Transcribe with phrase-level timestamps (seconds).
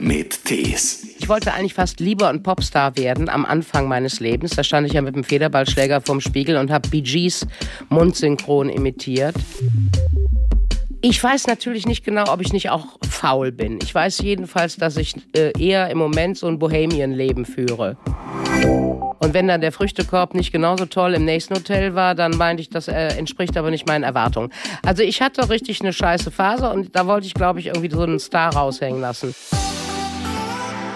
[0.00, 1.06] mit Tees.
[1.18, 4.56] Ich wollte eigentlich fast lieber ein Popstar werden am Anfang meines Lebens.
[4.56, 7.46] Da stand ich ja mit dem Federballschläger vorm Spiegel und habe Bee Gees
[7.88, 9.34] mundsynchron imitiert.
[11.02, 13.78] Ich weiß natürlich nicht genau, ob ich nicht auch faul bin.
[13.82, 17.96] Ich weiß jedenfalls, dass ich äh, eher im Moment so ein Bohemian-Leben führe.
[19.18, 22.68] Und wenn dann der Früchtekorb nicht genauso toll im nächsten Hotel war, dann meinte ich,
[22.68, 24.50] das äh, entspricht aber nicht meinen Erwartungen.
[24.82, 28.02] Also ich hatte richtig eine scheiße Phase und da wollte ich, glaube ich, irgendwie so
[28.02, 29.34] einen Star raushängen lassen.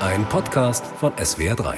[0.01, 1.77] Ein Podcast von SWR3.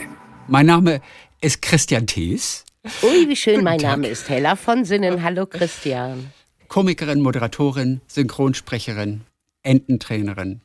[0.48, 1.00] Mein Name
[1.40, 2.64] ist Christian Thies.
[3.02, 5.22] Ui, wie schön, mein Name ist Hella von Sinnen.
[5.22, 6.32] Hallo Christian.
[6.68, 9.22] Komikerin, Moderatorin, Synchronsprecherin,
[9.62, 10.60] Ententrainerin,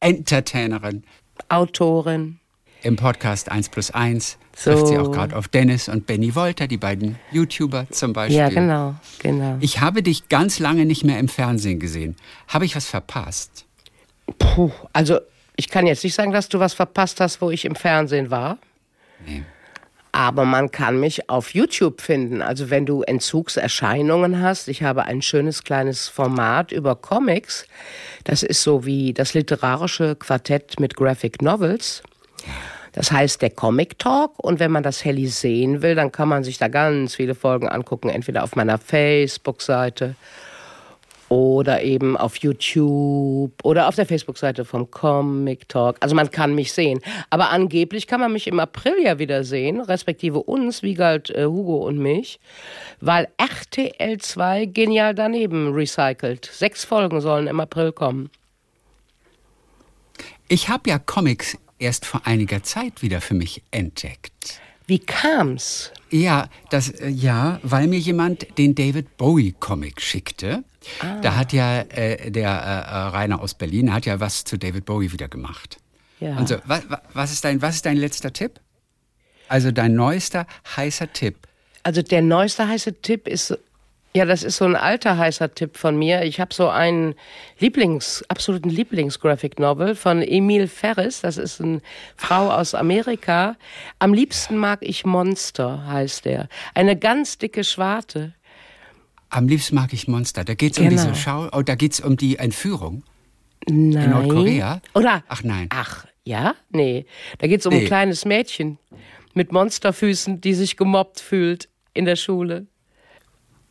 [0.00, 1.04] Entertainerin.
[1.48, 2.38] Autorin.
[2.82, 4.72] Im Podcast 1 plus 1 So.
[4.72, 8.38] trifft sie auch gerade auf Dennis und Benny Wolter, die beiden YouTuber zum Beispiel.
[8.38, 9.56] Ja, genau, genau.
[9.60, 12.16] Ich habe dich ganz lange nicht mehr im Fernsehen gesehen.
[12.48, 13.66] Habe ich was verpasst?
[14.38, 15.20] Puh, also
[15.62, 18.58] ich kann jetzt nicht sagen, dass du was verpasst hast, wo ich im Fernsehen war.
[19.24, 19.44] Nee.
[20.10, 22.42] Aber man kann mich auf YouTube finden.
[22.42, 24.66] Also wenn du Entzugserscheinungen hast.
[24.66, 27.68] Ich habe ein schönes kleines Format über Comics.
[28.24, 32.02] Das ist so wie das literarische Quartett mit Graphic Novels.
[32.90, 34.40] Das heißt der Comic Talk.
[34.40, 37.68] Und wenn man das Helly sehen will, dann kann man sich da ganz viele Folgen
[37.68, 38.08] angucken.
[38.08, 40.16] Entweder auf meiner Facebook-Seite
[41.32, 45.96] oder eben auf YouTube oder auf der Facebook-Seite vom Comic Talk.
[46.00, 47.00] Also man kann mich sehen.
[47.30, 51.86] Aber angeblich kann man mich im April ja wieder sehen, respektive uns, Wiegald, äh, Hugo
[51.86, 52.38] und mich,
[53.00, 56.50] weil RTL 2 genial daneben recycelt.
[56.52, 58.28] Sechs Folgen sollen im April kommen.
[60.48, 64.60] Ich habe ja Comics erst vor einiger Zeit wieder für mich entdeckt.
[64.86, 65.92] Wie kam's?
[66.10, 70.64] Ja, das, äh, ja, weil mir jemand den David Bowie Comic schickte.
[71.00, 71.20] Ah.
[71.20, 74.84] Da hat ja äh, der äh, äh, Rainer aus Berlin hat ja was zu David
[74.84, 75.78] Bowie wieder gemacht.
[76.20, 76.36] Ja.
[76.36, 78.60] Und so, was, was, ist dein, was ist dein letzter Tipp?
[79.48, 81.36] Also dein neuester heißer Tipp.
[81.82, 83.58] Also der neueste heiße Tipp ist,
[84.14, 86.22] ja, das ist so ein alter heißer Tipp von mir.
[86.24, 87.14] Ich habe so einen
[87.58, 91.22] Lieblings, absoluten Lieblings-Graphic Novel von Emil Ferris.
[91.22, 91.80] Das ist eine
[92.16, 93.56] Frau aus Amerika.
[93.98, 96.48] Am liebsten mag ich Monster, heißt der.
[96.74, 98.34] Eine ganz dicke Schwarte.
[99.30, 100.44] Am liebsten mag ich Monster.
[100.44, 101.02] Da geht's um Genau.
[101.02, 103.02] diese Schau, oh, da geht's um die Entführung.
[103.66, 104.10] Nein.
[104.10, 104.82] Nordkorea?
[104.94, 105.22] Oder?
[105.28, 105.68] Ach nein.
[105.70, 106.54] Ach, ja?
[106.70, 107.06] Nee.
[107.38, 107.80] Da geht's um Nee.
[107.82, 108.78] ein kleines Mädchen
[109.32, 112.66] mit Monsterfüßen, die sich gemobbt fühlt in der Schule.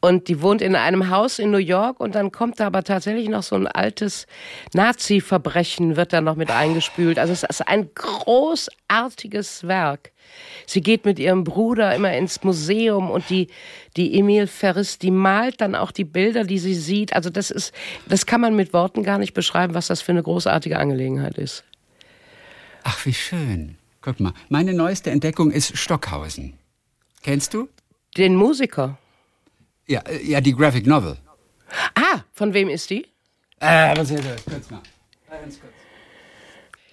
[0.03, 3.29] Und die wohnt in einem Haus in New York und dann kommt da aber tatsächlich
[3.29, 4.25] noch so ein altes
[4.73, 7.19] Nazi-Verbrechen wird da noch mit eingespült.
[7.19, 10.11] Also es ist ein großartiges Werk.
[10.65, 13.47] Sie geht mit ihrem Bruder immer ins Museum und die,
[13.95, 17.13] die Emil Ferris, die malt dann auch die Bilder, die sie sieht.
[17.13, 17.71] Also das ist,
[18.07, 21.63] das kann man mit Worten gar nicht beschreiben, was das für eine großartige Angelegenheit ist.
[22.83, 23.77] Ach, wie schön.
[24.01, 26.53] Guck mal, meine neueste Entdeckung ist Stockhausen.
[27.21, 27.69] Kennst du?
[28.17, 28.97] Den Musiker.
[29.91, 31.17] Ja, ja, die Graphic Novel.
[31.95, 33.05] Ah, von wem ist die?
[33.59, 34.45] Äh, was ist das?
[34.45, 34.81] Kurz mal.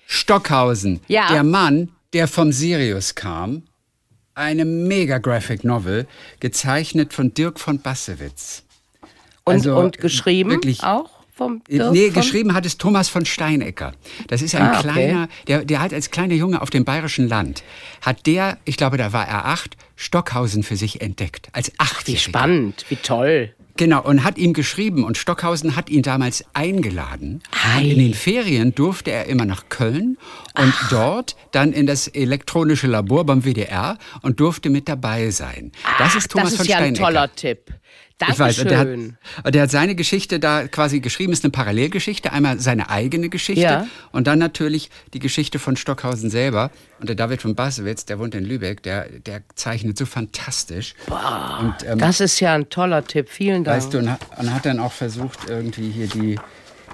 [0.07, 1.01] Stockhausen.
[1.07, 1.29] Ja.
[1.29, 3.63] Der Mann, der vom Sirius kam.
[4.35, 6.09] Eine mega Graphic Novel,
[6.41, 8.65] gezeichnet von Dirk von Bassewitz.
[9.45, 13.09] Und, Also, und geschrieben wirklich- auch vom Äh, Dirk nee, von- geschrieben hat es Thomas
[13.09, 13.93] von Steinecker.
[14.26, 14.82] Das ist ein Ah, okay.
[14.82, 17.62] kleiner, der, der hat als kleiner Junge auf dem bayerischen Land,
[18.03, 21.49] hat der, ich glaube, da war er acht, Stockhausen für sich entdeckt.
[21.53, 22.06] Als acht.
[22.09, 23.54] Wie spannend, wie toll.
[23.76, 27.43] Genau, und hat ihm geschrieben und Stockhausen hat ihn damals eingeladen.
[27.53, 27.78] Ei.
[27.82, 30.19] Und in den Ferien durfte er immer nach Köln
[30.59, 35.70] und dort dann in das elektronische Labor beim WDR und durfte mit dabei sein.
[35.99, 37.05] Das ist Thomas das von ist ja ein Steinecker.
[37.05, 37.72] toller Tipp.
[38.21, 39.17] Ich weiß, und der hat, und
[39.55, 43.87] der hat seine Geschichte da quasi geschrieben, ist eine Parallelgeschichte, einmal seine eigene Geschichte Ja.
[44.11, 46.71] und dann natürlich die Geschichte von Stockhausen selber.
[46.99, 50.95] Und der David von Basewitz, der wohnt in Lübeck, der, der zeichnet so fantastisch.
[51.09, 53.29] und ähm, Das ist ja ein toller Tipp.
[53.29, 53.77] Vielen Dank.
[53.77, 56.41] Weißt du, und hat, und hat dann auch versucht, irgendwie hier die,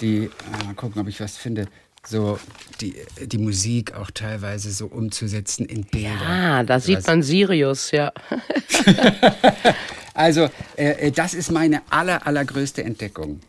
[0.02, 1.68] die äh, mal gucken, ob ich was finde,
[2.06, 2.38] so
[2.82, 6.10] die, die Musik auch teilweise so umzusetzen in Bilder.
[6.28, 8.12] ah, da sieht man Sirius, ja.
[10.14, 13.40] Also, äh, äh, das ist meine aller, allergrößte Entdeckung.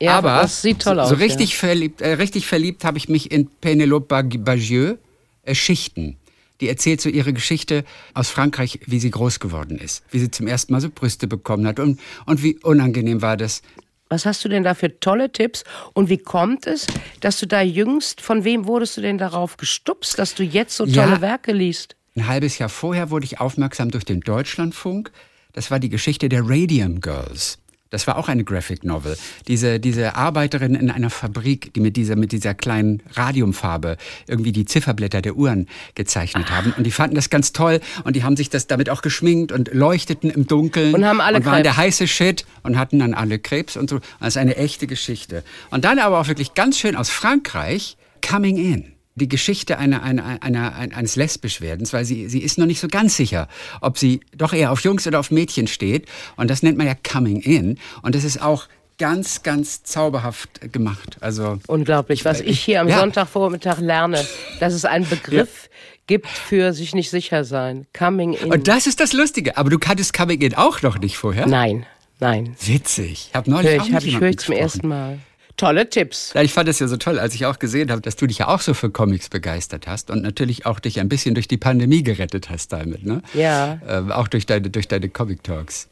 [0.00, 1.08] ja Aber das sieht toll so, aus.
[1.10, 4.98] so richtig verliebt, äh, richtig verliebt habe ich mich in Penelope Bag- Bagieux,
[5.44, 6.16] äh, Schichten.
[6.60, 10.46] Die erzählt so ihre Geschichte aus Frankreich, wie sie groß geworden ist, wie sie zum
[10.46, 13.82] ersten Mal so Brüste bekommen hat und, und wie unangenehm war das, Ja.
[14.12, 15.62] Was hast du denn da für tolle Tipps?
[15.92, 16.88] Und wie kommt es,
[17.20, 20.84] dass du da jüngst, von wem wurdest du denn darauf gestupst, dass du jetzt so
[20.84, 21.04] Ja.
[21.06, 21.94] tolle Werke liest?
[22.16, 25.12] Ein halbes Jahr vorher wurde ich aufmerksam durch den Deutschlandfunk.
[25.52, 27.58] Das war die Geschichte der Radium Girls.
[27.90, 29.16] Das war auch eine Graphic Novel.
[29.48, 33.96] Diese, diese Arbeiterin in einer Fabrik, die mit dieser, mit dieser kleinen Radiumfarbe
[34.28, 36.52] irgendwie die Zifferblätter der Uhren gezeichnet Ach.
[36.52, 36.72] haben.
[36.76, 39.74] Und die fanden das ganz toll und die haben sich das damit auch geschminkt und
[39.74, 40.94] leuchteten im Dunkeln.
[40.94, 43.98] Und haben alle und waren der heiße Shit und hatten dann alle Krebs und so.
[44.20, 45.42] Das ist eine echte Geschichte.
[45.70, 50.42] Und dann aber auch wirklich ganz schön aus Frankreich, Coming In die Geschichte einer, einer,
[50.42, 53.48] einer, eines Lesbischwerdens, weil sie, sie ist noch nicht so ganz sicher,
[53.80, 56.06] ob sie doch eher auf Jungs oder auf Mädchen steht.
[56.36, 57.78] Und das nennt man ja Coming In.
[58.02, 58.66] Und das ist auch
[58.98, 61.16] ganz, ganz zauberhaft gemacht.
[61.20, 62.98] Also unglaublich, was ich hier am ja.
[62.98, 64.26] Sonntagvormittag lerne,
[64.60, 65.70] dass es einen Begriff ja.
[66.06, 67.86] gibt für sich nicht sicher sein.
[67.96, 68.52] Coming In.
[68.52, 69.56] Und das ist das Lustige.
[69.56, 71.46] Aber du kanntest Coming In auch noch nicht vorher?
[71.46, 71.86] Nein,
[72.20, 72.54] nein.
[72.64, 73.28] Witzig.
[73.30, 75.18] Ich habe neulich Hör ich, auch hab ich höre zum ersten Mal.
[75.60, 76.32] Tolle Tipps.
[76.32, 78.38] Ja, ich fand es ja so toll, als ich auch gesehen habe, dass du dich
[78.38, 81.58] ja auch so für Comics begeistert hast und natürlich auch dich ein bisschen durch die
[81.58, 83.20] Pandemie gerettet hast damit, ne?
[83.34, 83.78] Ja.
[83.86, 85.90] Ähm, auch durch deine, durch deine Comic-Talks.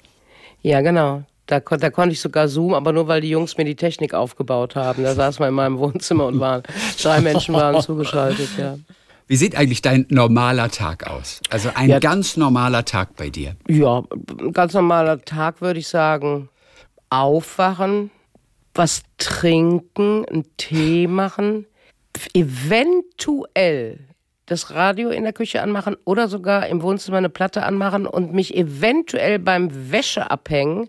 [0.62, 1.22] Ja, genau.
[1.44, 4.74] Da, da konnte ich sogar zoomen, aber nur weil die Jungs mir die Technik aufgebaut
[4.74, 5.02] haben.
[5.02, 6.62] Da saß man in meinem Wohnzimmer und waren,
[7.02, 8.78] drei Menschen waren zugeschaltet, ja.
[9.26, 11.42] Wie sieht eigentlich dein normaler Tag aus?
[11.50, 13.54] Also ein ja, ganz normaler Tag bei dir?
[13.68, 14.02] Ja,
[14.40, 16.48] ein ganz normaler Tag würde ich sagen.
[17.10, 18.10] Aufwachen,
[18.74, 21.66] was trinken, einen Tee machen,
[22.34, 24.00] eventuell
[24.46, 28.56] das Radio in der Küche anmachen oder sogar im Wohnzimmer eine Platte anmachen und mich
[28.56, 30.88] eventuell beim Wäsche abhängen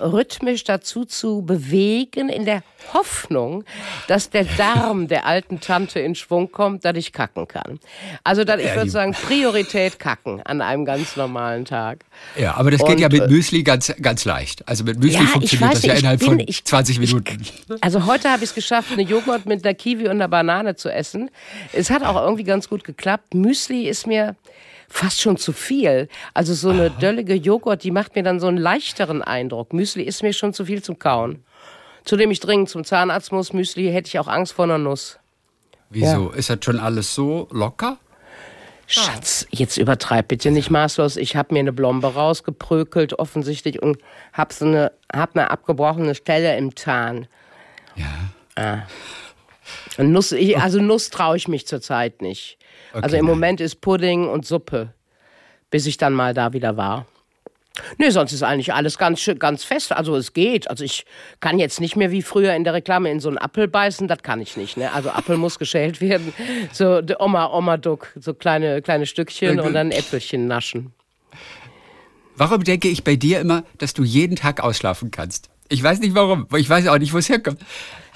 [0.00, 2.62] rhythmisch dazu zu bewegen, in der
[2.92, 3.64] Hoffnung,
[4.06, 7.80] dass der Darm der alten Tante in Schwung kommt, dass ich kacken kann.
[8.24, 12.04] Also dann, ich würde sagen, Priorität kacken an einem ganz normalen Tag.
[12.36, 14.66] Ja, aber das geht Und, ja mit äh, Müsli ganz, ganz leicht.
[14.68, 17.40] Also mit Müsli ja, funktioniert das ja innerhalb bin, von ich, 20 Minuten.
[17.40, 20.76] Ich, also heute habe ich es geschafft, eine Joghurt mit einer Kiwi und einer Banane
[20.76, 21.30] zu essen.
[21.72, 23.34] Es hat auch irgendwie ganz gut geklappt.
[23.34, 24.36] Müsli ist mir
[24.88, 26.08] fast schon zu viel.
[26.34, 26.98] Also so eine Aha.
[27.00, 29.72] döllige Joghurt, die macht mir dann so einen leichteren Eindruck.
[29.72, 31.44] Müsli ist mir schon zu viel zum Kauen.
[32.04, 35.18] Zudem ich dringend zum Zahnarzt muss, Müsli hätte ich auch Angst vor einer Nuss.
[35.90, 36.30] Wieso?
[36.30, 36.36] Ja.
[36.36, 37.98] Ist das schon alles so locker?
[38.90, 41.16] Schatz, jetzt übertreib bitte nicht maßlos.
[41.18, 43.98] Ich habe mir eine Blombe rausgeprökelt, offensichtlich, und
[44.32, 47.26] habe so eine, hab eine abgebrochene Stelle im Zahn.
[47.96, 48.06] Ja.
[48.54, 48.82] Ah.
[49.98, 52.57] Nuss, ich, also Nuss traue ich mich zurzeit nicht.
[52.92, 53.26] Okay, also im.
[53.26, 54.92] Moment ist Pudding und Suppe,
[55.70, 57.06] bis ich dann mal da wieder war.
[57.96, 59.92] Nee, sonst ist eigentlich alles ganz, ganz fest.
[59.92, 60.68] Also es geht.
[60.68, 61.04] Also ich
[61.40, 64.08] kann jetzt nicht mehr wie früher in der Reklame in so einen Apfel beißen.
[64.08, 64.76] Das kann ich nicht.
[64.76, 64.92] Ne?
[64.92, 66.32] Also Apfel muss geschält werden.
[66.72, 68.12] So Oma, Oma Duck.
[68.18, 70.92] So kleine, kleine Stückchen und dann Äpfelchen naschen.
[72.36, 75.50] Warum denke ich bei dir immer, dass du jeden Tag ausschlafen kannst?
[75.68, 76.46] Ich weiß nicht warum.
[76.56, 77.60] Ich weiß auch nicht, wo es herkommt.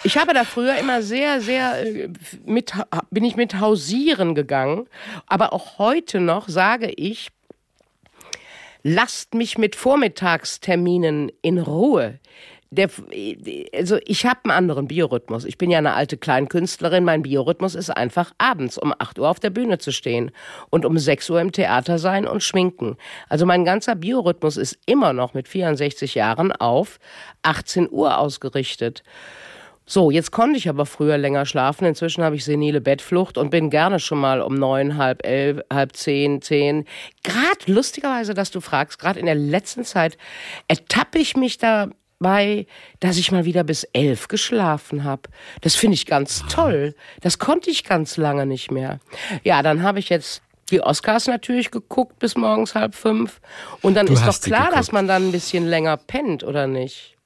[0.05, 2.09] Ich habe da früher immer sehr, sehr äh,
[2.45, 2.73] mit,
[3.11, 4.87] bin ich mit Hausieren gegangen.
[5.27, 7.29] Aber auch heute noch sage ich,
[8.83, 12.19] lasst mich mit Vormittagsterminen in Ruhe.
[12.73, 12.89] Der,
[13.75, 15.45] also ich habe einen anderen Biorhythmus.
[15.45, 17.05] Ich bin ja eine alte Kleinkünstlerin.
[17.05, 20.31] Mein Biorhythmus ist einfach abends um 8 Uhr auf der Bühne zu stehen
[20.71, 22.97] und um 6 Uhr im Theater sein und schminken.
[23.29, 26.99] Also mein ganzer Biorhythmus ist immer noch mit 64 Jahren auf
[27.43, 29.03] 18 Uhr ausgerichtet.
[29.85, 31.85] So, jetzt konnte ich aber früher länger schlafen.
[31.85, 35.95] Inzwischen habe ich senile Bettflucht und bin gerne schon mal um neun, halb elf, halb
[35.95, 36.87] zehn, zehn.
[37.23, 40.17] Gerade lustigerweise, dass du fragst, gerade in der letzten Zeit
[40.69, 41.59] ertappe ich mich
[42.23, 42.67] dabei,
[43.01, 45.23] dass ich mal wieder bis elf geschlafen habe.
[45.61, 46.95] Das finde ich ganz toll.
[47.21, 49.01] Das konnte ich ganz lange nicht mehr.
[49.43, 53.41] Ja, dann habe ich jetzt die Oscars natürlich geguckt bis morgens halb fünf.
[53.83, 57.17] Und dann du ist doch klar, dass man dann ein bisschen länger pennt, oder nicht?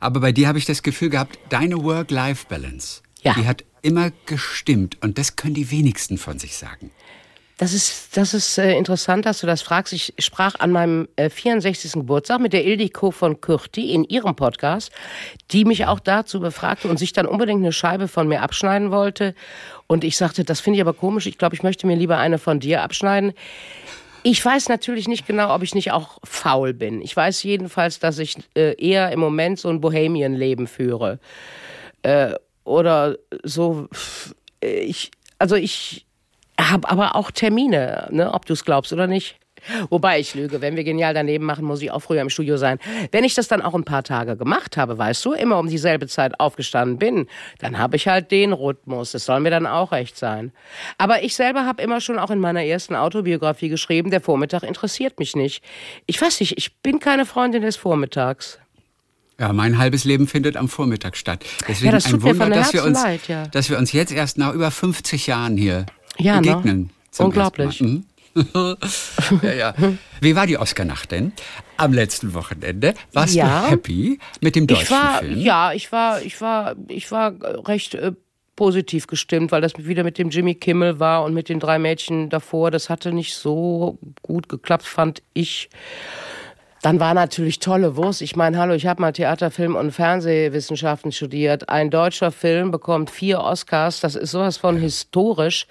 [0.00, 3.34] Aber bei dir habe ich das Gefühl gehabt, deine Work-Life-Balance, ja.
[3.34, 4.96] die hat immer gestimmt.
[5.02, 6.90] Und das können die wenigsten von sich sagen.
[7.58, 9.94] Das ist, das ist äh, interessant, dass du das fragst.
[9.94, 11.92] Ich sprach an meinem äh, 64.
[11.92, 14.92] Geburtstag mit der Ildiko von Kürti in ihrem Podcast,
[15.52, 19.34] die mich auch dazu befragte und sich dann unbedingt eine Scheibe von mir abschneiden wollte.
[19.86, 21.26] Und ich sagte, das finde ich aber komisch.
[21.26, 23.32] Ich glaube, ich möchte mir lieber eine von dir abschneiden.
[24.22, 27.00] Ich weiß natürlich nicht genau, ob ich nicht auch faul bin.
[27.00, 31.20] Ich weiß jedenfalls, dass ich äh, eher im Moment so ein Bohemian-Leben führe.
[32.02, 32.34] Äh,
[32.64, 33.88] oder so,
[34.60, 36.05] ich, also ich
[36.60, 39.38] habe aber auch Termine, ne, ob du es glaubst oder nicht.
[39.90, 42.78] Wobei ich lüge, wenn wir genial daneben machen, muss ich auch früher im Studio sein.
[43.10, 46.06] Wenn ich das dann auch ein paar Tage gemacht habe, weißt du, immer um dieselbe
[46.06, 47.26] Zeit aufgestanden bin,
[47.58, 49.12] dann habe ich halt den Rhythmus.
[49.12, 50.52] Das soll mir dann auch recht sein.
[50.98, 55.18] Aber ich selber habe immer schon auch in meiner ersten Autobiografie geschrieben, der Vormittag interessiert
[55.18, 55.64] mich nicht.
[56.06, 58.58] Ich weiß nicht, ich bin keine Freundin des Vormittags.
[59.38, 61.44] Ja, mein halbes Leben findet am Vormittag statt.
[61.68, 63.46] Deswegen ja, ein Wunder, dass wir, uns, leid, ja.
[63.48, 65.84] dass wir uns jetzt erst nach über 50 Jahren hier
[66.18, 66.42] ja, ne?
[66.42, 66.90] begegnen.
[67.18, 67.80] Unglaublich.
[67.80, 68.04] Mhm.
[69.42, 69.74] ja, ja.
[70.20, 71.32] Wie war die Oscar-Nacht denn?
[71.78, 72.94] Am letzten Wochenende?
[73.14, 73.62] Warst Ja.
[73.62, 75.38] du happy mit dem deutschen Ich war, Film?
[75.40, 77.32] ja, ich war, ich war, ich war
[77.66, 78.12] recht äh,
[78.54, 82.28] positiv gestimmt, weil das wieder mit dem Jimmy Kimmel war und mit den drei Mädchen
[82.28, 82.70] davor.
[82.70, 85.70] Das hatte nicht so gut geklappt, fand ich.
[86.86, 88.22] Dann war natürlich tolle Wurst.
[88.22, 91.68] Ich meine, hallo, ich habe mal Theater, Film und Fernsehwissenschaften studiert.
[91.68, 93.98] Ein deutscher Film bekommt vier Oscars.
[93.98, 95.66] Das ist sowas von historisch,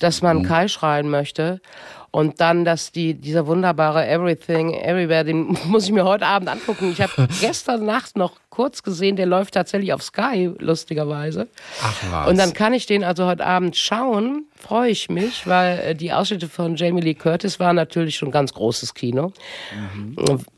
[0.00, 1.62] dass man Kai schreien möchte.
[2.10, 6.92] Und dann, dass die, dieser wunderbare Everything, Everywhere, den muss ich mir heute Abend angucken.
[6.92, 11.48] Ich habe gestern Nacht noch kurz gesehen, der läuft tatsächlich auf Sky, lustigerweise.
[11.82, 12.28] Ach was.
[12.28, 16.12] Und dann kann ich den also heute Abend schauen, freue ich mich, weil äh, die
[16.12, 19.32] Ausschnitte von Jamie Lee Curtis waren natürlich schon ganz großes Kino.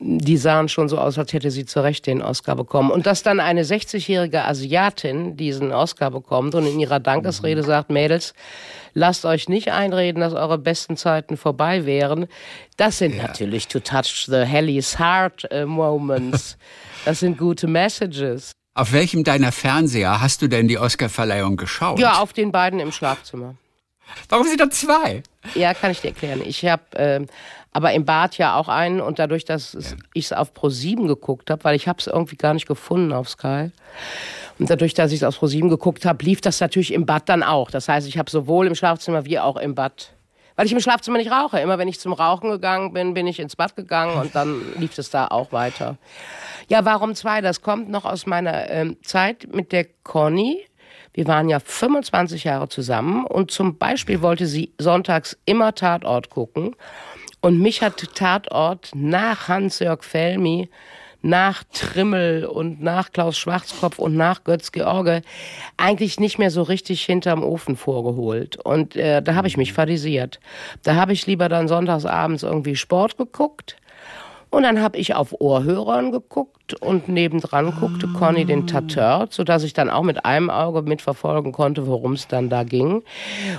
[0.00, 2.90] Die sahen schon so aus, als hätte sie zu Recht den Oscar bekommen.
[2.90, 8.35] Und dass dann eine 60-jährige Asiatin diesen Oscar bekommt und in ihrer Dankesrede sagt, Mädels,
[8.94, 12.26] lasst euch nicht einreden, dass eure besten Zeiten vorbei wären.
[12.76, 16.57] Das sind natürlich to touch the Helly's heart äh, moments.
[17.05, 18.52] Das sind gute Messages.
[18.75, 21.99] Auf welchem deiner Fernseher hast du denn die Oscar-Verleihung geschaut?
[21.99, 23.57] Ja, auf den beiden im Schlafzimmer.
[24.29, 25.25] Warum sind da zwei?
[25.57, 26.43] Ja, kann ich dir erklären.
[26.45, 27.26] Ich habe ähm,
[27.73, 31.50] aber im Bad ja auch einen und dadurch, dass es- ich es auf Pro7 geguckt
[31.50, 33.73] habe, weil ich habe es irgendwie gar nicht gefunden auf Sky.
[34.61, 37.43] Und dadurch, dass ich es auf Pro7 geguckt habe, lief das natürlich im Bad dann
[37.43, 37.69] auch.
[37.73, 40.12] Das heißt, ich habe sowohl im Schlafzimmer wie auch im Bad.
[40.62, 41.59] Weil ich im Schlafzimmer nicht rauche.
[41.59, 44.97] Immer wenn ich zum Rauchen gegangen bin, bin ich ins Bad gegangen und dann lief
[44.97, 45.97] es da auch weiter.
[46.69, 47.40] Ja, warum zwei?
[47.40, 50.64] Das kommt noch aus meiner ähm, Zeit mit der Conny.
[51.14, 56.76] Wir waren ja 25 Jahre zusammen und zum Beispiel wollte sie sonntags immer Tatort gucken.
[57.40, 60.71] Und mich hat Tatort nach Hans-Jörg Felmi,
[61.23, 65.23] nach Trimmel und nach Klaus Schwarzkopf und nach Götz George
[65.76, 68.57] eigentlich nicht mehr so richtig hinterm Ofen vorgeholt.
[68.57, 70.41] Und äh, da habe ich mich fadisiert.
[70.83, 73.76] Da habe ich lieber dann sonntags abends irgendwie Sport geguckt.
[74.52, 79.73] Und dann habe ich auf Ohrhörern geguckt und nebendran guckte Conny den Tateur, sodass ich
[79.73, 83.02] dann auch mit einem Auge mitverfolgen konnte, worum es dann da ging.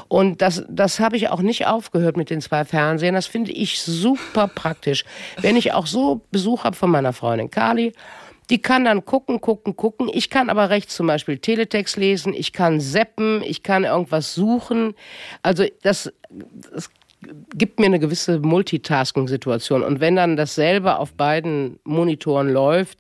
[0.08, 3.16] Und das, das habe ich auch nicht aufgehört mit den zwei Fernsehern.
[3.16, 5.04] Das finde ich super praktisch.
[5.42, 7.94] Wenn ich auch so Besuch habe von meiner Freundin Kali,
[8.52, 10.12] die kann dann gucken, gucken, gucken.
[10.14, 14.94] Ich kann aber rechts zum Beispiel Teletext lesen, ich kann zappen, ich kann irgendwas suchen.
[15.42, 16.14] Also das,
[16.72, 16.92] das
[17.56, 19.84] gibt mir eine gewisse Multitasking-Situation.
[19.84, 23.00] Und wenn dann dasselbe auf beiden Monitoren läuft,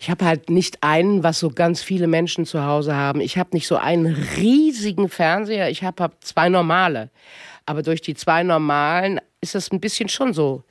[0.00, 3.20] ich habe halt nicht einen, was so ganz viele Menschen zu Hause haben.
[3.20, 4.06] Ich habe nicht so einen
[4.38, 7.10] riesigen Fernseher, ich habe hab zwei normale.
[7.66, 10.64] Aber durch die zwei normalen ist das ein bisschen schon so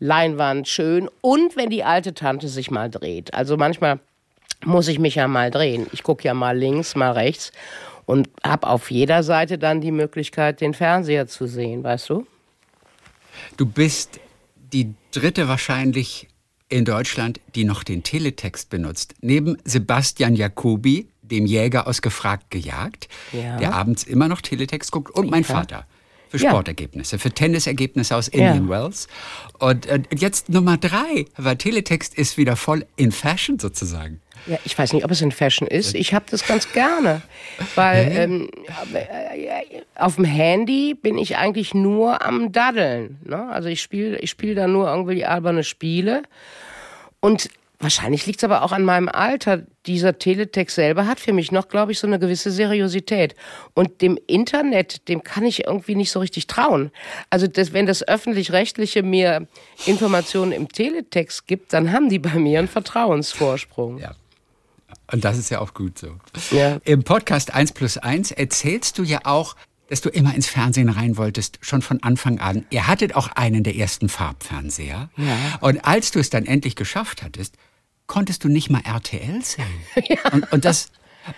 [0.00, 1.08] Leinwand schön.
[1.20, 3.32] Und wenn die alte Tante sich mal dreht.
[3.34, 4.00] Also manchmal
[4.64, 5.86] muss ich mich ja mal drehen.
[5.92, 7.52] Ich gucke ja mal links, mal rechts
[8.06, 12.26] und habe auf jeder Seite dann die Möglichkeit, den Fernseher zu sehen, weißt du?
[13.56, 14.20] Du bist
[14.72, 16.28] die dritte wahrscheinlich
[16.68, 19.14] in Deutschland, die noch den Teletext benutzt.
[19.20, 23.58] Neben Sebastian Jacobi, dem Jäger aus Gefragt gejagt, Ja.
[23.58, 25.48] der abends immer noch Teletext guckt, und mein Ja.
[25.48, 25.86] Vater.
[26.38, 26.48] Für.
[26.48, 29.06] Sportergebnisse, für Tennisergebnisse aus Indian Wells.
[29.58, 34.20] Und äh, jetzt Nummer drei, weil Teletext ist wieder voll in Fashion sozusagen.
[34.46, 35.94] Ja, ich weiß nicht, ob es in Fashion ist.
[35.94, 37.22] Ich habe das ganz gerne,
[37.74, 38.48] weil ähm,
[38.92, 43.18] äh, auf dem Handy bin ich eigentlich nur am Daddeln.
[43.24, 43.48] Ne?
[43.50, 46.22] Also ich spiele ich spiel da nur irgendwie alberne Spiele.
[47.20, 47.50] Und
[47.82, 49.62] wahrscheinlich liegt es aber auch an meinem Alter.
[49.86, 53.34] Dieser Teletext selber hat für mich noch, glaube ich, so eine gewisse Seriosität.
[53.74, 56.90] Und dem Internet, dem kann ich irgendwie nicht so richtig trauen.
[57.30, 59.48] Also das, wenn das öffentlich-rechtliche mir
[59.86, 63.98] Informationen im Teletext gibt, dann haben die bei mir einen Vertrauensvorsprung.
[63.98, 64.14] Ja.
[65.10, 66.18] Und das ist ja auch gut so.
[66.50, 66.78] Ja.
[66.84, 69.56] Im Podcast 1 plus 1 erzählst du ja auch,
[69.88, 72.64] dass du immer ins Fernsehen rein wolltest, schon von Anfang an.
[72.70, 75.10] Ihr hattet auch einen der ersten Farbfernseher.
[75.18, 75.58] Ja.
[75.60, 77.56] Und als du es dann endlich geschafft hattest,
[78.06, 79.66] konntest du nicht mal RTL sehen.
[80.32, 80.88] Und, und das.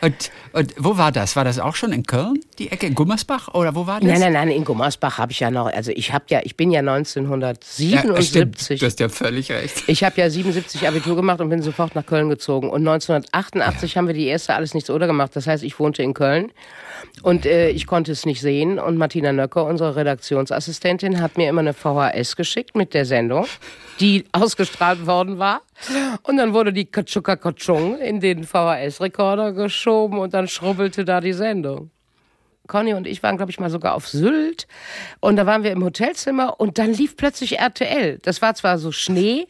[0.00, 1.36] Und, und wo war das?
[1.36, 3.52] War das auch schon in Köln, die Ecke in Gummersbach?
[3.52, 4.08] Oder wo war das?
[4.08, 6.70] Nein, nein, nein, in Gummersbach habe ich ja noch, also ich habe ja, ich bin
[6.70, 8.26] ja Ja, 1977.
[8.26, 8.80] stimmt.
[8.80, 9.84] Du hast ja völlig recht.
[9.86, 12.70] Ich habe ja 77 Abitur gemacht und bin sofort nach Köln gezogen.
[12.70, 15.32] Und 1988 haben wir die erste Alles nichts oder gemacht.
[15.34, 16.50] Das heißt, ich wohnte in Köln
[17.22, 18.78] und äh, ich konnte es nicht sehen.
[18.78, 23.46] Und Martina Nöcker, unsere Redaktionsassistentin, hat mir immer eine VHS geschickt mit der Sendung,
[24.00, 25.60] die ausgestrahlt worden war.
[26.22, 31.32] Und dann wurde die Katschuka Katschung in den VHS-Rekorder geschoben und dann schrubbelte da die
[31.32, 31.90] Sendung.
[32.66, 34.66] Conny und ich waren, glaube ich, mal sogar auf Sylt.
[35.20, 38.18] Und da waren wir im Hotelzimmer und dann lief plötzlich RTL.
[38.22, 39.46] Das war zwar so Schnee,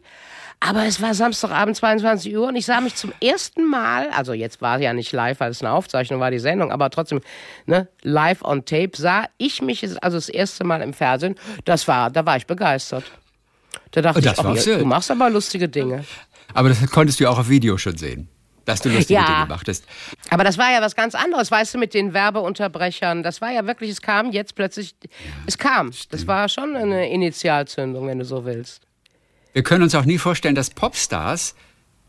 [0.67, 4.63] Aber es war Samstagabend 22 Uhr und ich sah mich zum ersten Mal, also jetzt
[4.63, 7.21] war ja nicht live, weil es eine Aufzeichnung war, die Sendung, aber trotzdem,
[7.67, 11.35] ne, live on tape, sah ich mich also das erste Mal im Fernsehen.
[11.67, 13.05] Das war, da war ich begeistert.
[13.95, 16.05] Da dachte das ich, oh, du machst aber lustige Dinge.
[16.53, 18.29] Aber das konntest du auch auf Video schon sehen
[18.65, 19.85] dass du lustige ja, Dinge gemacht hast.
[20.31, 23.23] Aber das war ja was ganz anderes, weißt du, mit den Werbeunterbrechern.
[23.23, 25.11] Das war ja wirklich, es kam jetzt plötzlich, ja,
[25.45, 25.93] es kam.
[25.93, 26.15] Stimmt.
[26.15, 28.81] Das war schon eine Initialzündung, wenn du so willst.
[29.53, 31.55] Wir können uns auch nie vorstellen, dass Popstars,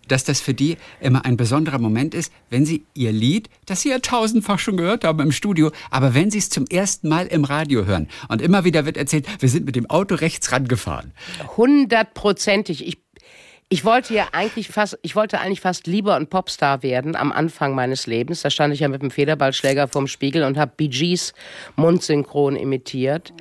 [0.08, 3.90] dass das für die immer ein besonderer Moment ist, wenn sie ihr Lied, das sie
[3.90, 7.44] ja tausendfach schon gehört haben im Studio, aber wenn sie es zum ersten Mal im
[7.44, 11.14] Radio hören und immer wieder wird erzählt, wir sind mit dem Auto rechts rangefahren.
[11.58, 12.86] Hundertprozentig.
[12.88, 13.00] Ich
[13.68, 17.74] ich wollte ja eigentlich fast, ich wollte eigentlich fast lieber ein Popstar werden am Anfang
[17.74, 18.44] meines Lebens.
[18.44, 21.34] Da stand ich ja mit dem Federballschläger vorm Spiegel und habe Gees
[21.76, 23.34] mundsynchron imitiert.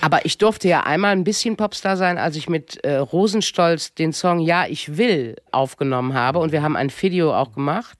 [0.00, 4.12] Aber ich durfte ja einmal ein bisschen Popstar sein, als ich mit äh, Rosenstolz den
[4.12, 6.38] Song Ja, ich will aufgenommen habe.
[6.38, 7.98] Und wir haben ein Video auch gemacht.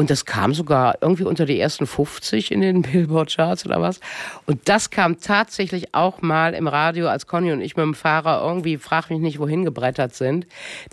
[0.00, 4.00] Und das kam sogar irgendwie unter die ersten 50 in den Billboard-Charts oder was.
[4.46, 8.42] Und das kam tatsächlich auch mal im Radio, als Conny und ich mit dem Fahrer
[8.42, 10.46] irgendwie, frag mich nicht, wohin gebrettert sind.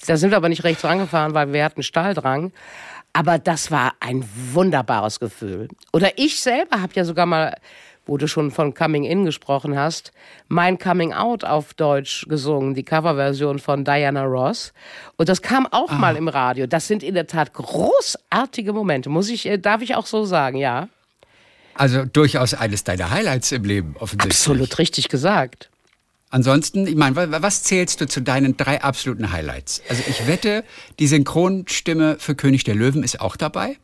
[0.05, 2.51] Da sind wir aber nicht rechts rangefahren, weil wir hatten Stalldrang.
[3.13, 5.69] Aber das war ein wunderbares Gefühl.
[5.93, 7.55] Oder ich selber habe ja sogar mal
[8.07, 10.11] wo du schon von Coming In gesprochen hast,
[10.47, 14.73] Mein Coming Out auf Deutsch gesungen, die Coverversion von Diana Ross.
[15.17, 15.95] Und das kam auch ah.
[15.95, 16.67] mal im Radio.
[16.67, 20.57] Das sind in der Tat großartige Momente, muss ich, äh, darf ich auch so sagen,
[20.57, 20.89] ja.
[21.75, 24.33] Also durchaus eines deiner Highlights im Leben, offensichtlich.
[24.33, 25.69] Absolut richtig gesagt.
[26.29, 29.81] Ansonsten, ich meine, was zählst du zu deinen drei absoluten Highlights?
[29.87, 30.65] Also ich wette,
[30.99, 33.77] die Synchronstimme für König der Löwen ist auch dabei.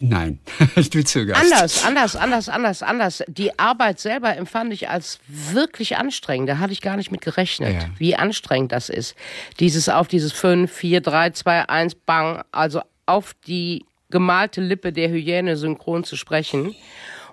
[0.00, 0.38] Nein,
[0.76, 1.40] du zögerst.
[1.40, 3.24] Anders, anders, anders, anders, anders.
[3.26, 6.48] Die Arbeit selber empfand ich als wirklich anstrengend.
[6.48, 7.88] Da hatte ich gar nicht mit gerechnet, ja.
[7.98, 9.16] wie anstrengend das ist.
[9.58, 15.10] Dieses auf dieses 5, 4, 3, 2, 1, bang, also auf die gemalte Lippe der
[15.10, 16.74] Hyäne synchron zu sprechen.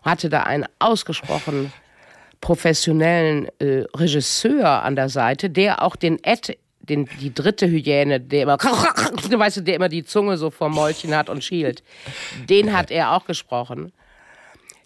[0.01, 1.71] Hatte da einen ausgesprochen
[2.41, 8.43] professionellen äh, Regisseur an der Seite, der auch den Ed den, die dritte Hyäne, der
[8.43, 11.83] immer, weißt du, der immer die Zunge so vom Mäulchen hat und schielt,
[12.49, 13.91] den hat er auch gesprochen.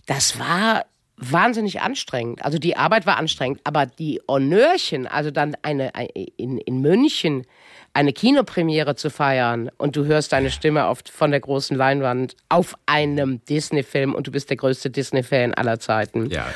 [0.06, 0.86] Das war
[1.18, 2.44] wahnsinnig anstrengend.
[2.44, 5.92] Also die Arbeit war anstrengend, aber die Honnörchen, also dann eine,
[6.38, 7.46] in, in München
[7.94, 12.76] eine Kinopremiere zu feiern und du hörst deine Stimme oft von der großen Leinwand auf
[12.86, 16.30] einem Disney-Film und du bist der größte Disney-Fan aller Zeiten.
[16.30, 16.48] Ja.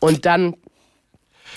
[0.00, 0.56] Und dann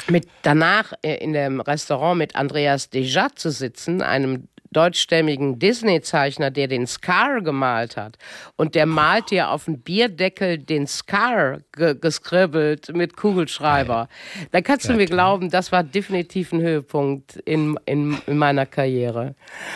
[0.08, 6.68] mit danach äh, in dem Restaurant mit Andreas Dejat zu sitzen, einem deutschstämmigen Disney-Zeichner, der
[6.68, 8.18] den Scar gemalt hat.
[8.56, 14.10] Und der malt dir auf dem Bierdeckel den Scar ge geskribbelt mit Kugelschreiber.
[14.52, 19.36] Da kannst du mir glauben, das war definitiv ein Höhepunkt in, in, in meiner Karriere.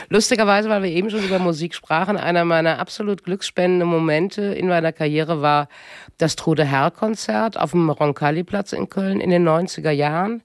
[0.09, 4.91] Lustigerweise, weil wir eben schon über Musik sprachen, einer meiner absolut glücksspendenden Momente in meiner
[4.91, 5.69] Karriere war
[6.17, 10.43] das Trude Herr Konzert auf dem Roncalli-Platz in Köln in den 90er Jahren.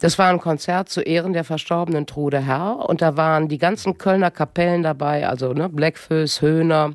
[0.00, 3.96] Das war ein Konzert zu Ehren der verstorbenen Trude Herr und da waren die ganzen
[3.96, 6.94] Kölner Kapellen dabei, also ne, Blackfoes, Höhner,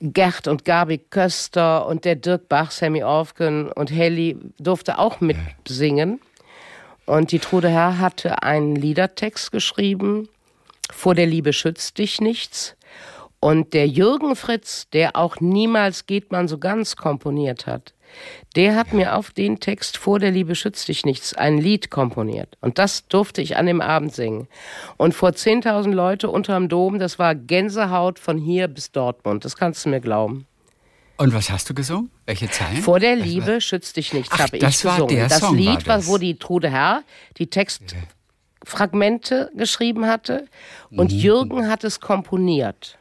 [0.00, 6.20] Gerd und Gabi Köster und der Dirk Bach, Sammy Orfgen und Helly durfte auch mitsingen.
[7.06, 10.28] Und die Trude Herr hatte einen Liedertext geschrieben,
[10.92, 12.76] Vor der Liebe schützt dich nichts.
[13.40, 17.94] Und der Jürgen Fritz, der auch niemals geht man so ganz komponiert hat,
[18.56, 22.56] der hat mir auf den Text Vor der Liebe schützt dich nichts ein Lied komponiert.
[22.60, 24.48] Und das durfte ich an dem Abend singen.
[24.96, 29.44] Und vor 10.000 Leute unterm Dom, das war Gänsehaut von hier bis Dortmund.
[29.44, 30.46] Das kannst du mir glauben.
[31.20, 32.10] Und was hast du gesungen?
[32.24, 32.78] Welche Zeilen?
[32.78, 35.00] Vor der Liebe schützt dich nichts, habe ich das gesungen.
[35.00, 36.06] War der das Song Lied, war das.
[36.06, 37.02] wo die Trude Herr
[37.36, 40.46] die Textfragmente geschrieben hatte
[40.90, 41.18] und mhm.
[41.18, 42.96] Jürgen hat es komponiert.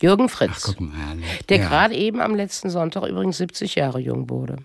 [0.00, 1.16] Jürgen Fritz, Ach, mal,
[1.48, 1.68] der ja.
[1.68, 4.56] gerade eben am letzten Sonntag übrigens 70 Jahre jung wurde.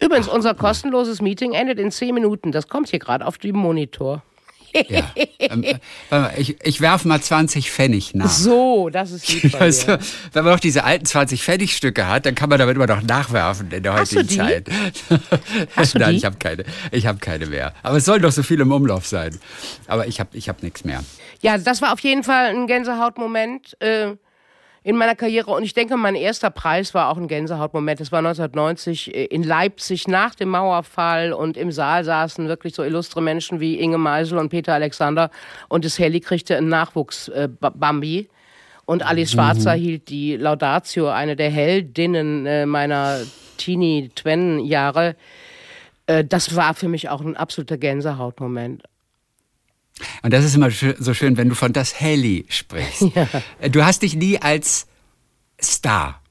[0.00, 2.52] Übrigens, Ach, unser kostenloses Meeting endet in 10 Minuten.
[2.52, 4.22] Das kommt hier gerade auf dem Monitor.
[4.88, 5.10] Ja.
[5.38, 5.78] Ähm, äh,
[6.40, 8.28] ich, ich werfe mal 20 Pfennig nach.
[8.28, 9.96] So, das ist lieb bei also,
[10.32, 13.02] Wenn man noch diese alten 20 Pfennig Stücke hat, dann kann man damit immer noch
[13.02, 14.68] nachwerfen in der heutigen Zeit.
[15.76, 16.16] Hast du Nein, die?
[16.16, 16.64] ich habe keine.
[16.90, 17.72] Ich habe keine mehr.
[17.82, 19.38] Aber es soll doch so viel im Umlauf sein.
[19.86, 21.02] Aber ich habe ich hab nichts mehr.
[21.40, 23.80] Ja, das war auf jeden Fall ein Gänsehautmoment.
[23.80, 24.16] Äh,
[24.88, 25.50] in meiner Karriere.
[25.50, 28.00] Und ich denke, mein erster Preis war auch ein Gänsehautmoment.
[28.00, 32.82] Das war 1990 äh, in Leipzig nach dem Mauerfall und im Saal saßen wirklich so
[32.82, 35.30] illustre Menschen wie Inge Meisel und Peter Alexander.
[35.68, 38.30] Und das Heli kriegte einen Nachwuchs äh, Bambi.
[38.86, 39.80] Und Alice Schwarzer mhm.
[39.80, 43.20] hielt die Laudatio, eine der Heldinnen äh, meiner
[43.58, 45.16] Teenie-Twen-Jahre.
[46.06, 48.84] Äh, das war für mich auch ein absoluter Gänsehautmoment.
[50.22, 53.02] Und das ist immer so schön, wenn du von das Heli sprichst.
[53.14, 53.26] Ja.
[53.60, 54.86] Äh, du hast dich nie als
[55.60, 56.22] Star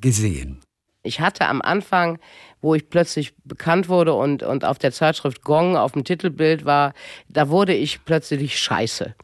[0.00, 0.60] gesehen.
[1.02, 2.18] Ich hatte am Anfang
[2.62, 6.94] wo ich plötzlich bekannt wurde und, und auf der Zeitschrift Gong auf dem Titelbild war,
[7.28, 9.14] da wurde ich plötzlich scheiße.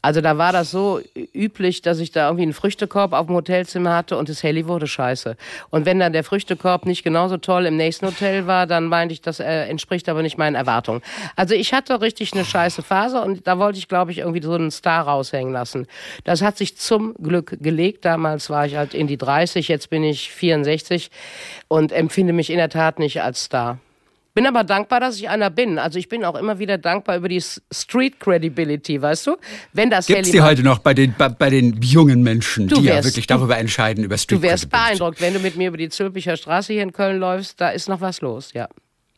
[0.00, 1.00] Also da war das so
[1.34, 4.86] üblich, dass ich da irgendwie einen Früchtekorb auf dem Hotelzimmer hatte und das Heli wurde
[4.86, 5.36] scheiße.
[5.70, 9.20] Und wenn dann der Früchtekorb nicht genauso toll im nächsten Hotel war, dann meinte ich,
[9.20, 11.02] das äh, entspricht aber nicht meinen Erwartungen.
[11.34, 14.52] Also ich hatte richtig eine scheiße Phase und da wollte ich, glaube ich, irgendwie so
[14.52, 15.88] einen Star raushängen lassen.
[16.22, 18.04] Das hat sich zum Glück gelegt.
[18.04, 21.10] Damals war ich halt in die 30, jetzt bin ich 64
[21.66, 23.78] und empfinde mich in der Tat Tat nicht als Star.
[24.34, 25.78] Bin aber dankbar, dass ich einer bin.
[25.78, 29.36] Also ich bin auch immer wieder dankbar über die Street Credibility, weißt du?
[29.72, 32.86] Wenn das Gibt's die heute noch bei den, bei, bei den jungen Menschen, die wärst,
[32.86, 35.88] ja wirklich darüber entscheiden, über Street Du wärst beeindruckt, wenn du mit mir über die
[35.88, 38.68] Zülpicher Straße hier in Köln läufst, da ist noch was los, ja.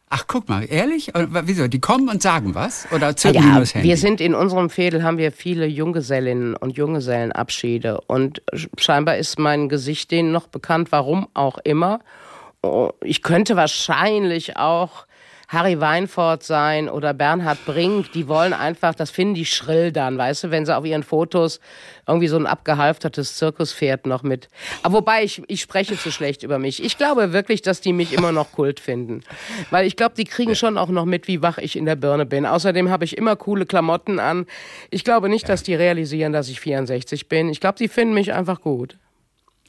[0.08, 1.10] Ach, guck mal, ehrlich?
[1.14, 1.66] Wieso?
[1.66, 2.86] Die kommen und sagen was?
[2.92, 3.88] Oder zücken ja, die das Handy?
[3.88, 8.00] Wir sind in unserem Fädel, haben wir viele Junggesellinnen und Junggesellenabschiede.
[8.06, 8.40] Und
[8.78, 12.00] scheinbar ist mein Gesicht denen noch bekannt, warum auch immer.
[12.62, 15.06] Oh, ich könnte wahrscheinlich auch
[15.48, 20.44] Harry Weinfurt sein oder Bernhard Brink, die wollen einfach, das finden die schrill dann, weißt
[20.44, 21.60] du, wenn sie auf ihren Fotos
[22.06, 24.48] irgendwie so ein abgehalftertes Zirkuspferd noch mit.
[24.82, 26.82] Aber wobei ich, ich spreche zu schlecht über mich.
[26.82, 29.20] Ich glaube wirklich, dass die mich immer noch Kult finden.
[29.70, 32.26] Weil ich glaube, die kriegen schon auch noch mit, wie wach ich in der Birne
[32.26, 32.44] bin.
[32.44, 34.46] Außerdem habe ich immer coole Klamotten an.
[34.90, 37.50] Ich glaube nicht, dass die realisieren, dass ich 64 bin.
[37.50, 38.98] Ich glaube, die finden mich einfach gut.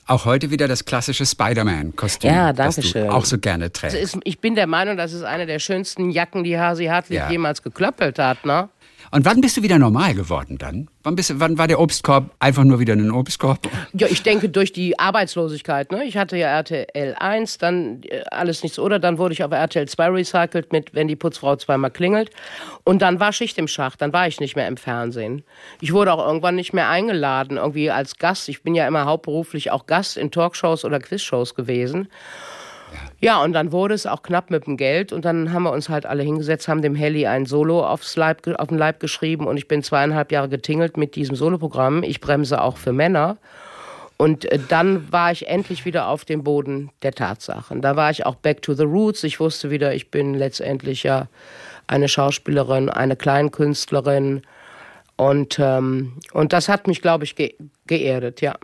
[0.07, 3.95] Auch heute wieder das klassische Spider-Man-Kostüm, ja, danke das du auch so gerne trägst.
[3.95, 7.17] Also ist, ich bin der Meinung, das ist eine der schönsten Jacken, die Hasi Hartwig
[7.17, 7.29] ja.
[7.29, 8.45] jemals geklöppelt hat.
[8.45, 8.69] Ne?
[9.11, 10.89] Und wann bist du wieder normal geworden dann?
[11.03, 13.59] Wann, bist, wann war der Obstkorb einfach nur wieder ein Obstkorb?
[13.93, 15.91] Ja, ich denke durch die Arbeitslosigkeit.
[15.91, 16.03] Ne?
[16.03, 19.87] Ich hatte ja RTL 1, dann äh, alles nichts oder, dann wurde ich auf RTL
[19.87, 22.31] 2 recycelt mit Wenn die Putzfrau zweimal klingelt.
[22.83, 25.43] Und dann war Schicht im Schacht, dann war ich nicht mehr im Fernsehen.
[25.79, 28.49] Ich wurde auch irgendwann nicht mehr eingeladen, irgendwie als Gast.
[28.49, 32.09] Ich bin ja immer hauptberuflich auch Gast in Talkshows oder Quizshows gewesen.
[33.19, 35.89] Ja, und dann wurde es auch knapp mit dem Geld und dann haben wir uns
[35.89, 39.57] halt alle hingesetzt, haben dem Helly ein Solo aufs Leib, auf den Leib geschrieben und
[39.57, 42.03] ich bin zweieinhalb Jahre getingelt mit diesem Soloprogramm.
[42.03, 43.37] Ich bremse auch für Männer.
[44.17, 47.81] Und äh, dann war ich endlich wieder auf dem Boden der Tatsachen.
[47.81, 49.23] Da war ich auch back to the roots.
[49.23, 51.27] Ich wusste wieder, ich bin letztendlich ja
[51.85, 54.41] eine Schauspielerin, eine Kleinkünstlerin.
[55.15, 58.55] Und, ähm, und das hat mich, glaube ich, ge geerdet, ja.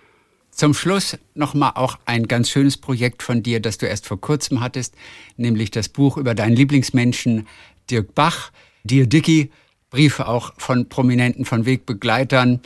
[0.54, 4.62] Zum Schluss nochmal auch ein ganz schönes Projekt von dir, das du erst vor kurzem
[4.62, 4.94] hattest,
[5.36, 7.48] nämlich das Buch über deinen Lieblingsmenschen
[7.89, 8.52] Dirk Bach,
[8.84, 9.52] Dear Dicky,
[9.89, 12.60] Briefe auch von Prominenten, von Wegbegleitern,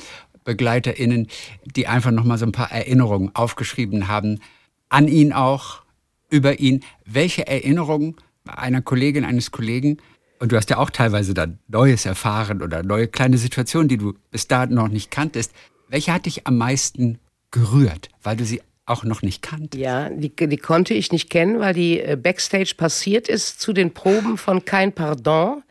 [0.43, 1.28] BegleiterInnen,
[1.63, 4.41] die einfach nochmal so ein paar Erinnerungen aufgeschrieben haben,
[4.89, 5.82] an ihn auch,
[6.30, 6.84] über ihn.
[7.06, 9.97] Welche Erinnerungen einer Kollegin, eines Kollegen,
[10.39, 14.13] und du hast ja auch teilweise dann Neues erfahren oder neue kleine Situationen, die du
[14.30, 15.54] bis dahin noch nicht kanntest,
[15.88, 17.17] welche hat dich am meisten
[17.51, 19.75] gerührt, weil du sie auch noch nicht kanntest.
[19.75, 23.93] Ja, die, die konnte ich nicht kennen, weil die äh, Backstage passiert ist zu den
[23.93, 25.63] Proben von Kein Pardon.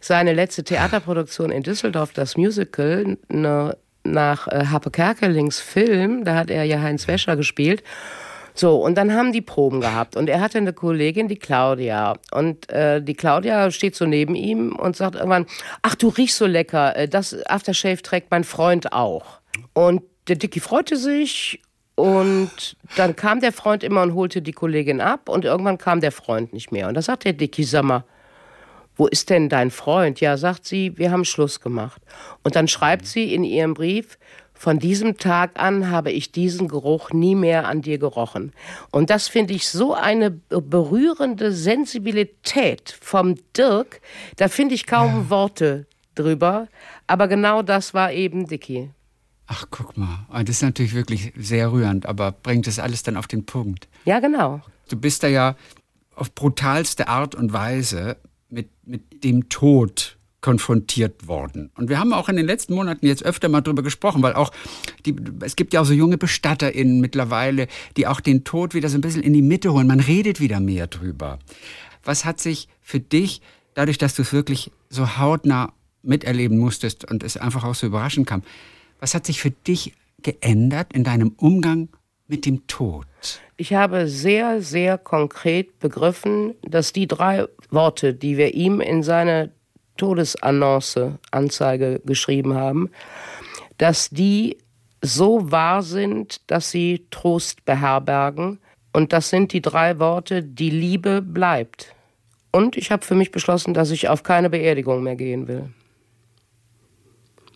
[0.00, 6.50] Seine letzte Theaterproduktion in Düsseldorf, das Musical, ne, nach äh, Harpe Kerkelings Film, da hat
[6.50, 7.82] er ja Heinz Wäscher gespielt.
[8.54, 10.16] So, und dann haben die Proben gehabt.
[10.16, 12.14] Und er hatte eine Kollegin, die Claudia.
[12.32, 15.46] Und äh, die Claudia steht so neben ihm und sagt irgendwann,
[15.80, 19.40] ach, du riechst so lecker, äh, das Aftershave trägt mein Freund auch.
[19.72, 21.60] Und der Dicky freute sich
[21.94, 26.12] und dann kam der Freund immer und holte die Kollegin ab und irgendwann kam der
[26.12, 26.88] Freund nicht mehr.
[26.88, 28.04] Und da sagt der Dicky, sag mal,
[28.96, 30.20] wo ist denn dein Freund?
[30.20, 32.02] Ja, sagt sie, wir haben Schluss gemacht.
[32.42, 34.18] Und dann schreibt sie in ihrem Brief,
[34.54, 38.52] von diesem Tag an habe ich diesen Geruch nie mehr an dir gerochen.
[38.92, 44.00] Und das finde ich so eine berührende Sensibilität vom Dirk,
[44.36, 45.30] da finde ich kaum ja.
[45.30, 46.68] Worte drüber.
[47.08, 48.90] Aber genau das war eben Dicky.
[49.46, 50.26] Ach, guck mal.
[50.30, 53.88] Ah, das ist natürlich wirklich sehr rührend, aber bringt das alles dann auf den Punkt.
[54.04, 54.62] Ja, genau.
[54.88, 55.56] Du bist da ja
[56.14, 58.16] auf brutalste Art und Weise
[58.48, 61.70] mit, mit dem Tod konfrontiert worden.
[61.76, 64.50] Und wir haben auch in den letzten Monaten jetzt öfter mal drüber gesprochen, weil auch
[65.06, 68.98] die, es gibt ja auch so junge BestatterInnen mittlerweile, die auch den Tod wieder so
[68.98, 69.86] ein bisschen in die Mitte holen.
[69.86, 71.38] Man redet wieder mehr drüber.
[72.04, 73.40] Was hat sich für dich,
[73.74, 78.26] dadurch, dass du es wirklich so hautnah miterleben musstest und es einfach auch so überraschend
[78.26, 78.42] kam,
[79.02, 81.88] was hat sich für dich geändert in deinem Umgang
[82.28, 83.04] mit dem Tod?
[83.56, 89.50] Ich habe sehr, sehr konkret begriffen, dass die drei Worte, die wir ihm in seine
[89.96, 92.90] Todesannonce, Anzeige geschrieben haben,
[93.76, 94.56] dass die
[95.02, 98.60] so wahr sind, dass sie Trost beherbergen.
[98.92, 101.92] Und das sind die drei Worte, die Liebe bleibt.
[102.52, 105.70] Und ich habe für mich beschlossen, dass ich auf keine Beerdigung mehr gehen will.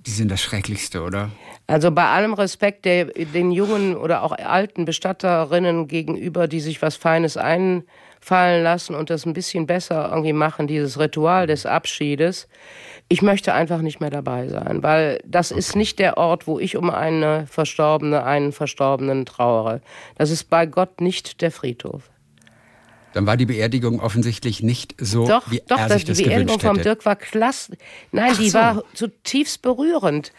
[0.07, 1.31] Die sind das Schrecklichste, oder?
[1.67, 6.95] Also bei allem Respekt der, den jungen oder auch alten Bestatterinnen gegenüber, die sich was
[6.95, 12.47] Feines einfallen lassen und das ein bisschen besser irgendwie machen, dieses Ritual des Abschiedes.
[13.09, 15.59] Ich möchte einfach nicht mehr dabei sein, weil das okay.
[15.59, 19.81] ist nicht der Ort, wo ich um eine Verstorbene, einen Verstorbenen trauere.
[20.17, 22.11] Das ist bei Gott nicht der Friedhof.
[23.17, 26.61] Dann war die Beerdigung offensichtlich nicht so, doch, wie doch, er sich das die Beerdigung
[26.61, 27.79] vom Dirk war klasse.
[28.13, 28.59] Nein, Ach die so.
[28.59, 30.33] war zutiefst berührend.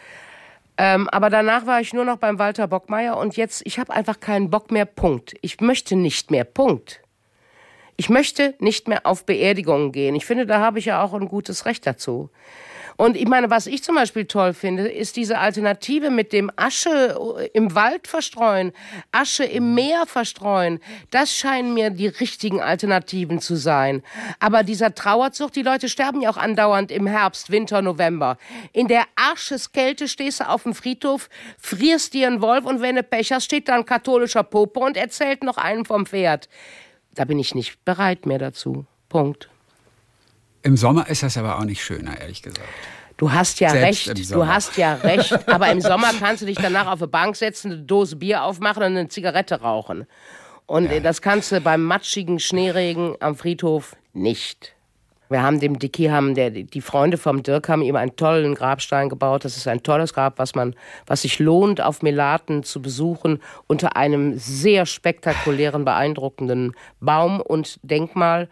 [0.76, 4.20] Ähm, aber danach war ich nur noch beim Walter Bockmeier und jetzt, ich habe einfach
[4.20, 5.34] keinen Bock mehr, Punkt.
[5.40, 7.00] Ich möchte nicht mehr, Punkt.
[7.96, 10.14] Ich möchte nicht mehr auf Beerdigungen gehen.
[10.14, 12.30] Ich finde, da habe ich ja auch ein gutes Recht dazu.
[12.98, 17.16] Und ich meine, was ich zum Beispiel toll finde, ist diese Alternative mit dem Asche
[17.54, 18.72] im Wald verstreuen,
[19.12, 20.80] Asche im Meer verstreuen.
[21.12, 24.02] Das scheinen mir die richtigen Alternativen zu sein.
[24.40, 28.36] Aber dieser Trauerzug, die Leute sterben ja auch andauernd im Herbst, Winter, November.
[28.72, 33.04] In der Arscheskälte stehst du auf dem Friedhof, frierst dir einen Wolf und wenn du
[33.04, 36.48] Pech hast, steht da ein katholischer Pope und erzählt noch einen vom Pferd.
[37.14, 38.86] Da bin ich nicht bereit mehr dazu.
[39.08, 39.48] Punkt.
[40.62, 42.66] Im Sommer ist das aber auch nicht schöner, ehrlich gesagt.
[43.16, 45.36] Du hast ja Selbst recht, du hast ja recht.
[45.48, 48.82] Aber im Sommer kannst du dich danach auf eine Bank setzen, eine Dose Bier aufmachen
[48.84, 50.06] und eine Zigarette rauchen.
[50.66, 51.00] Und Ja.
[51.00, 54.76] das kannst du beim matschigen Schneeregen am Friedhof nicht.
[55.30, 59.08] Wir haben dem Dicky, haben der, die Freunde vom Dirk haben ihm einen tollen Grabstein
[59.08, 59.44] gebaut.
[59.44, 60.74] Das ist ein tolles Grab, was man,
[61.06, 68.48] was sich lohnt, auf Melaten zu besuchen, unter einem sehr spektakulären, beeindruckenden Baum und Denkmal.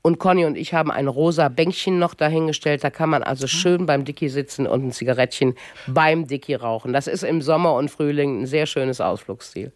[0.00, 2.84] Und Conny und ich haben ein rosa Bänkchen noch dahingestellt.
[2.84, 5.54] Da kann man also schön beim Dicky sitzen und ein Zigarettchen
[5.86, 6.92] beim Dicky rauchen.
[6.92, 9.72] Das ist im Sommer und Frühling ein sehr schönes Ausflugsziel.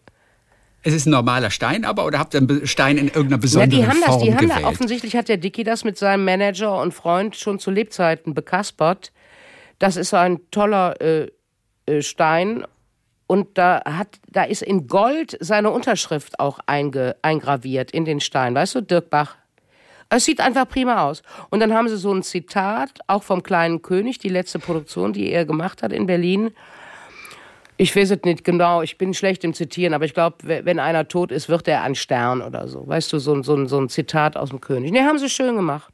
[0.85, 3.69] Es ist ein normaler Stein, aber oder habt ihr einen Stein in irgendeiner Ja, besonderen
[3.81, 4.67] die haben das, Form die haben da, gewählt?
[4.67, 9.13] offensichtlich hat der Dicky das mit seinem Manager und Freund schon zu Lebzeiten bekaspert.
[9.79, 11.27] Das ist so ein toller äh,
[11.85, 12.65] äh, Stein
[13.27, 18.53] und da hat, da ist in Gold seine Unterschrift auch einge, eingraviert in den Stein.
[18.53, 19.37] Weißt du, Dirk Bach.
[20.15, 21.23] Es sieht einfach prima aus.
[21.49, 25.31] Und dann haben sie so ein Zitat, auch vom kleinen König, die letzte Produktion, die
[25.31, 26.51] er gemacht hat in Berlin.
[27.77, 31.07] Ich weiß es nicht genau, ich bin schlecht im Zitieren, aber ich glaube, wenn einer
[31.07, 32.87] tot ist, wird er ein Stern oder so.
[32.87, 34.91] Weißt du, so, so, so ein Zitat aus dem König.
[34.91, 35.92] Nee, haben sie schön gemacht.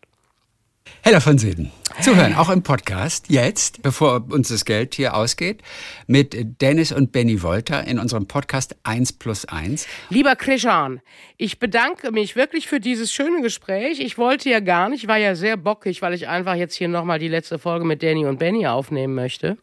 [1.02, 1.72] Hella von Sieden.
[2.02, 5.62] Zuhören, auch im Podcast, jetzt, bevor uns das Geld hier ausgeht,
[6.08, 9.88] mit Dennis und Benny Wolter in unserem Podcast 1 plus 1.
[10.10, 11.02] Lieber Krishan,
[11.38, 14.00] ich bedanke mich wirklich für dieses schöne Gespräch.
[14.00, 17.20] Ich wollte ja gar nicht, war ja sehr bockig, weil ich einfach jetzt hier nochmal
[17.20, 19.58] die letzte Folge mit Danny und Benny aufnehmen möchte.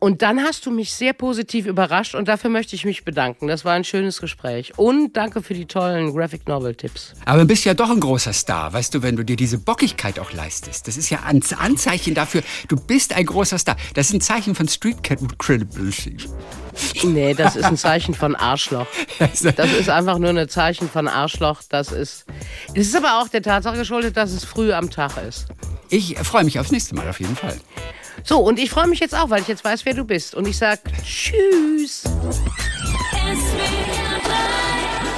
[0.00, 3.48] Und dann hast du mich sehr positiv überrascht und dafür möchte ich mich bedanken.
[3.48, 4.72] Das war ein schönes Gespräch.
[4.76, 7.14] Und danke für die tollen Graphic Novel Tipps.
[7.24, 10.20] Aber du bist ja doch ein großer Star, weißt du, wenn du dir diese Bockigkeit
[10.20, 10.86] auch leistest.
[10.86, 13.76] Das ist ja ein Anzeichen dafür, du bist ein großer Star.
[13.94, 14.98] Das ist ein Zeichen von Street
[15.38, 16.16] Credibility.
[17.02, 18.86] Nee, das ist ein Zeichen von Arschloch.
[19.18, 21.62] Das ist einfach nur ein Zeichen von Arschloch.
[21.68, 22.24] Das ist,
[22.72, 25.46] es ist aber auch der Tatsache geschuldet, dass es früh am Tag ist.
[25.90, 27.56] Ich freue mich aufs nächste Mal auf jeden Fall.
[28.28, 30.34] So, und ich freue mich jetzt auch, weil ich jetzt weiß, wer du bist.
[30.34, 32.02] Und ich sag Tschüss.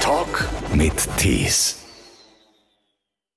[0.00, 1.79] Talk mit Tees.